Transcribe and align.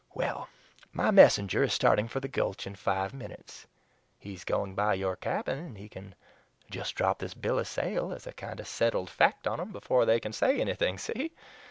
"Well, 0.15 0.49
my 0.91 1.11
messenger 1.11 1.61
is 1.61 1.73
starting 1.73 2.07
for 2.07 2.19
the 2.19 2.27
Gulch 2.27 2.65
in 2.65 2.73
five 2.73 3.13
minutes; 3.13 3.67
he's 4.17 4.43
going 4.43 4.73
by 4.73 4.95
your 4.95 5.15
cabin, 5.15 5.59
and 5.59 5.77
he 5.77 5.87
can 5.89 6.15
just 6.71 6.95
drop 6.95 7.19
this 7.19 7.35
bill 7.35 7.59
o' 7.59 7.63
sale, 7.63 8.11
as 8.11 8.25
a 8.25 8.33
kind 8.33 8.59
o' 8.59 8.63
settled 8.63 9.11
fact, 9.11 9.45
on 9.45 9.59
'em 9.59 9.75
afore 9.75 10.05
they 10.07 10.19
can 10.19 10.33
say 10.33 10.59
anything, 10.59 10.97
see! 10.97 11.33